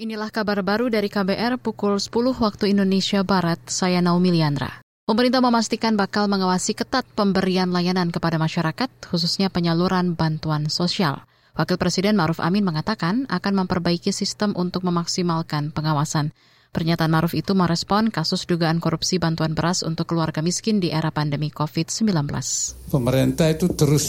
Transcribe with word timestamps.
Inilah 0.00 0.32
kabar 0.32 0.64
baru 0.64 0.88
dari 0.88 1.12
KBR 1.12 1.60
pukul 1.60 2.00
10 2.00 2.08
waktu 2.40 2.72
Indonesia 2.72 3.20
Barat, 3.20 3.60
saya 3.68 4.00
Naomi 4.00 4.32
Liandra. 4.32 4.80
Pemerintah 5.04 5.44
memastikan 5.44 5.92
bakal 5.92 6.24
mengawasi 6.24 6.72
ketat 6.72 7.04
pemberian 7.12 7.68
layanan 7.68 8.08
kepada 8.08 8.40
masyarakat, 8.40 8.88
khususnya 9.04 9.52
penyaluran 9.52 10.16
bantuan 10.16 10.72
sosial. 10.72 11.28
Wakil 11.52 11.76
Presiden 11.76 12.16
Maruf 12.16 12.40
Amin 12.40 12.64
mengatakan 12.64 13.28
akan 13.28 13.52
memperbaiki 13.60 14.08
sistem 14.08 14.56
untuk 14.56 14.88
memaksimalkan 14.88 15.68
pengawasan. 15.68 16.32
Pernyataan 16.72 17.12
Maruf 17.12 17.36
itu 17.36 17.52
merespon 17.52 18.08
kasus 18.08 18.48
dugaan 18.48 18.80
korupsi 18.80 19.20
bantuan 19.20 19.52
beras 19.52 19.84
untuk 19.84 20.08
keluarga 20.08 20.40
miskin 20.40 20.80
di 20.80 20.88
era 20.88 21.12
pandemi 21.12 21.52
COVID-19. 21.52 22.08
Pemerintah 22.88 23.52
itu 23.52 23.68
terus 23.76 24.06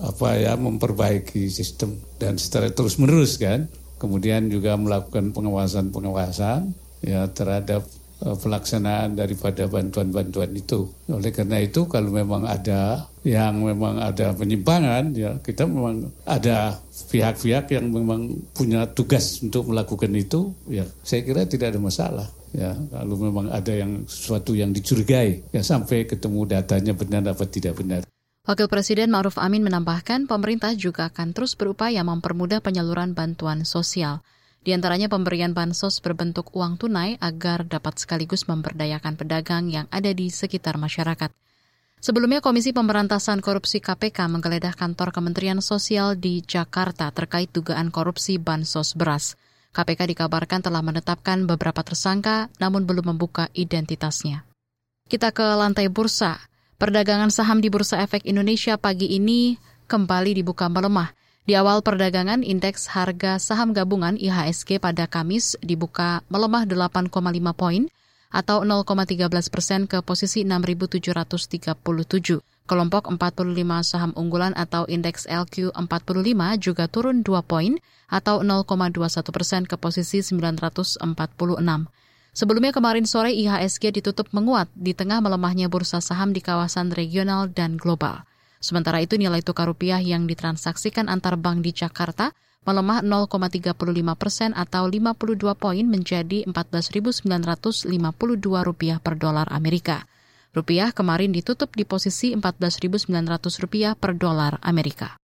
apa 0.00 0.32
ya 0.40 0.56
memperbaiki 0.56 1.52
sistem 1.52 2.00
dan 2.16 2.40
secara 2.40 2.72
terus 2.72 2.96
menerus 2.96 3.36
kan 3.36 3.68
kemudian 3.96 4.48
juga 4.52 4.76
melakukan 4.76 5.32
pengawasan-pengawasan 5.32 6.72
ya 7.04 7.28
terhadap 7.32 7.84
uh, 8.24 8.36
pelaksanaan 8.36 9.16
daripada 9.16 9.68
bantuan-bantuan 9.68 10.52
itu. 10.56 10.88
Oleh 11.10 11.32
karena 11.32 11.60
itu 11.60 11.84
kalau 11.88 12.12
memang 12.12 12.44
ada 12.48 13.08
yang 13.26 13.58
memang 13.58 13.98
ada 13.98 14.30
penyimpangan 14.38 15.10
ya 15.12 15.42
kita 15.42 15.66
memang 15.66 16.08
ada 16.22 16.78
pihak-pihak 17.10 17.74
yang 17.74 17.90
memang 17.90 18.38
punya 18.54 18.86
tugas 18.86 19.42
untuk 19.42 19.66
melakukan 19.66 20.14
itu 20.14 20.54
ya 20.70 20.86
saya 21.02 21.26
kira 21.26 21.42
tidak 21.42 21.74
ada 21.74 21.80
masalah 21.82 22.26
ya 22.54 22.70
kalau 22.94 23.18
memang 23.18 23.50
ada 23.50 23.74
yang 23.74 24.06
sesuatu 24.06 24.54
yang 24.54 24.70
dicurigai 24.70 25.42
ya 25.50 25.60
sampai 25.60 26.06
ketemu 26.06 26.46
datanya 26.46 26.94
benar 26.94 27.34
atau 27.34 27.50
tidak 27.50 27.82
benar. 27.82 28.06
Wakil 28.46 28.70
Presiden 28.70 29.10
Ma'ruf 29.10 29.42
Amin 29.42 29.66
menambahkan 29.66 30.30
pemerintah 30.30 30.70
juga 30.78 31.10
akan 31.10 31.34
terus 31.34 31.58
berupaya 31.58 32.06
mempermudah 32.06 32.62
penyaluran 32.62 33.10
bantuan 33.10 33.66
sosial. 33.66 34.22
Di 34.62 34.70
antaranya 34.70 35.10
pemberian 35.10 35.50
bansos 35.50 35.98
berbentuk 35.98 36.54
uang 36.54 36.78
tunai 36.78 37.18
agar 37.18 37.66
dapat 37.66 37.98
sekaligus 37.98 38.46
memberdayakan 38.46 39.18
pedagang 39.18 39.66
yang 39.66 39.90
ada 39.90 40.14
di 40.14 40.30
sekitar 40.30 40.78
masyarakat. 40.78 41.34
Sebelumnya 41.98 42.38
Komisi 42.38 42.70
Pemberantasan 42.70 43.42
Korupsi 43.42 43.82
KPK 43.82 44.30
menggeledah 44.30 44.78
kantor 44.78 45.10
Kementerian 45.10 45.58
Sosial 45.58 46.14
di 46.14 46.38
Jakarta 46.46 47.10
terkait 47.10 47.50
dugaan 47.50 47.90
korupsi 47.90 48.38
bansos 48.38 48.94
beras. 48.94 49.34
KPK 49.74 50.14
dikabarkan 50.14 50.62
telah 50.62 50.86
menetapkan 50.86 51.50
beberapa 51.50 51.82
tersangka 51.82 52.46
namun 52.62 52.86
belum 52.86 53.10
membuka 53.10 53.50
identitasnya. 53.58 54.46
Kita 55.10 55.34
ke 55.34 55.42
lantai 55.42 55.90
bursa. 55.90 56.38
Perdagangan 56.76 57.32
saham 57.32 57.64
di 57.64 57.72
Bursa 57.72 58.04
Efek 58.04 58.28
Indonesia 58.28 58.76
pagi 58.76 59.08
ini 59.08 59.56
kembali 59.88 60.36
dibuka 60.36 60.68
melemah. 60.68 61.08
Di 61.48 61.56
awal 61.56 61.80
perdagangan, 61.80 62.44
indeks 62.44 62.92
harga 62.92 63.40
saham 63.40 63.72
gabungan 63.72 64.20
IHSG 64.20 64.76
pada 64.76 65.08
Kamis 65.08 65.56
dibuka 65.64 66.20
melemah 66.28 66.68
8,5 66.68 67.08
poin 67.56 67.88
atau 68.28 68.60
0,13 68.60 69.24
persen 69.48 69.88
ke 69.88 70.04
posisi 70.04 70.44
6.737. 70.44 72.44
Kelompok 72.68 73.08
45 73.08 73.56
saham 73.80 74.12
unggulan 74.12 74.52
atau 74.52 74.84
indeks 74.84 75.24
LQ45 75.32 76.40
juga 76.60 76.92
turun 76.92 77.24
2 77.24 77.40
poin 77.40 77.80
atau 78.12 78.44
0,21 78.44 79.00
persen 79.32 79.64
ke 79.64 79.80
posisi 79.80 80.20
946. 80.20 81.00
Sebelumnya 82.36 82.68
kemarin 82.68 83.08
sore 83.08 83.32
IHSG 83.32 83.96
ditutup 83.96 84.28
menguat 84.36 84.68
di 84.76 84.92
tengah 84.92 85.24
melemahnya 85.24 85.72
bursa 85.72 86.04
saham 86.04 86.36
di 86.36 86.44
kawasan 86.44 86.92
regional 86.92 87.48
dan 87.48 87.80
global. 87.80 88.28
Sementara 88.60 89.00
itu 89.00 89.16
nilai 89.16 89.40
tukar 89.40 89.72
rupiah 89.72 90.04
yang 90.04 90.28
ditransaksikan 90.28 91.08
antar 91.08 91.40
bank 91.40 91.64
di 91.64 91.72
Jakarta 91.72 92.36
melemah 92.68 93.00
0,35 93.00 93.72
persen 94.20 94.52
atau 94.52 94.84
52 94.84 95.16
poin 95.56 95.86
menjadi 95.88 96.44
14.952 96.44 97.24
rupiah 98.68 99.00
per 99.00 99.16
dolar 99.16 99.48
Amerika. 99.48 100.04
Rupiah 100.52 100.92
kemarin 100.92 101.32
ditutup 101.32 101.72
di 101.72 101.88
posisi 101.88 102.36
14.900 102.36 103.08
rupiah 103.64 103.96
per 103.96 104.12
dolar 104.12 104.60
Amerika. 104.60 105.16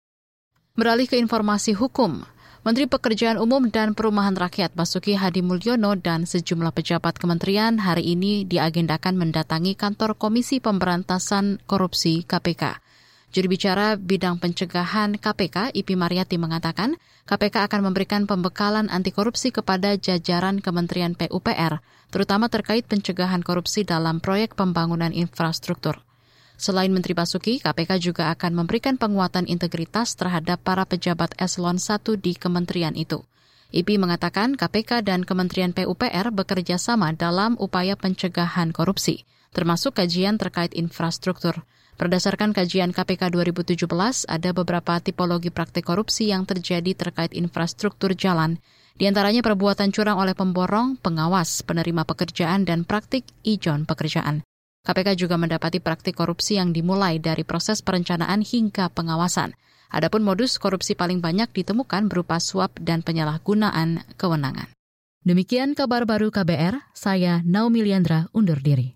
Beralih 0.80 1.12
ke 1.12 1.20
informasi 1.20 1.76
hukum, 1.76 2.24
Menteri 2.62 2.86
Pekerjaan 2.86 3.42
Umum 3.42 3.74
dan 3.74 3.98
Perumahan 3.98 4.38
Rakyat 4.38 4.78
Basuki 4.78 5.18
Hadi 5.18 5.42
Mulyono 5.42 5.98
dan 5.98 6.30
sejumlah 6.30 6.70
pejabat 6.70 7.18
kementerian 7.18 7.82
hari 7.82 8.14
ini 8.14 8.46
diagendakan 8.46 9.18
mendatangi 9.18 9.74
kantor 9.74 10.14
Komisi 10.14 10.62
Pemberantasan 10.62 11.58
Korupsi 11.66 12.22
KPK. 12.22 12.78
Juru 13.34 13.50
bicara 13.50 13.98
bidang 13.98 14.38
pencegahan 14.38 15.18
KPK, 15.18 15.74
Ipi 15.74 15.98
Mariati 15.98 16.38
mengatakan, 16.38 17.02
KPK 17.26 17.66
akan 17.66 17.82
memberikan 17.82 18.30
pembekalan 18.30 18.94
anti 18.94 19.10
korupsi 19.10 19.50
kepada 19.50 19.98
jajaran 19.98 20.62
Kementerian 20.62 21.18
PUPR, 21.18 21.82
terutama 22.14 22.46
terkait 22.46 22.86
pencegahan 22.86 23.42
korupsi 23.42 23.90
dalam 23.90 24.22
proyek 24.22 24.54
pembangunan 24.54 25.10
infrastruktur. 25.10 26.06
Selain 26.62 26.94
Menteri 26.94 27.18
Basuki, 27.18 27.58
KPK 27.58 27.98
juga 27.98 28.30
akan 28.38 28.54
memberikan 28.54 28.94
penguatan 28.94 29.50
integritas 29.50 30.14
terhadap 30.14 30.62
para 30.62 30.86
pejabat 30.86 31.34
eselon 31.42 31.82
1 31.82 32.22
di 32.22 32.38
kementerian 32.38 32.94
itu. 32.94 33.26
IPI 33.74 33.98
mengatakan 33.98 34.54
KPK 34.54 35.02
dan 35.02 35.26
Kementerian 35.26 35.74
PUPR 35.74 36.30
bekerja 36.30 36.78
sama 36.78 37.18
dalam 37.18 37.58
upaya 37.58 37.98
pencegahan 37.98 38.70
korupsi, 38.78 39.26
termasuk 39.58 39.98
kajian 39.98 40.38
terkait 40.38 40.78
infrastruktur. 40.78 41.66
Berdasarkan 41.98 42.54
kajian 42.54 42.94
KPK 42.94 43.34
2017, 43.34 44.30
ada 44.30 44.50
beberapa 44.54 45.02
tipologi 45.02 45.50
praktik 45.50 45.90
korupsi 45.90 46.30
yang 46.30 46.46
terjadi 46.46 46.94
terkait 46.94 47.34
infrastruktur 47.34 48.14
jalan, 48.14 48.62
di 49.02 49.10
antaranya 49.10 49.42
perbuatan 49.42 49.90
curang 49.90 50.22
oleh 50.22 50.38
pemborong, 50.38 50.94
pengawas, 51.02 51.66
penerima 51.66 52.06
pekerjaan, 52.06 52.70
dan 52.70 52.86
praktik 52.86 53.26
ijon 53.42 53.90
pekerjaan. 53.90 54.46
KPK 54.82 55.14
juga 55.14 55.38
mendapati 55.38 55.78
praktik 55.78 56.18
korupsi 56.18 56.58
yang 56.58 56.74
dimulai 56.74 57.22
dari 57.22 57.46
proses 57.46 57.86
perencanaan 57.86 58.42
hingga 58.42 58.90
pengawasan. 58.90 59.54
Adapun 59.94 60.26
modus 60.26 60.58
korupsi 60.58 60.98
paling 60.98 61.22
banyak 61.22 61.54
ditemukan 61.54 62.10
berupa 62.10 62.42
suap 62.42 62.74
dan 62.82 63.06
penyalahgunaan 63.06 64.02
kewenangan. 64.18 64.74
Demikian 65.22 65.78
kabar 65.78 66.10
baru 66.10 66.34
KBR, 66.34 66.82
saya 66.98 67.46
Naomi 67.46 67.86
Liandra 67.86 68.26
undur 68.34 68.58
diri. 68.58 68.90